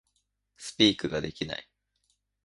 [0.57, 1.69] Speak ができない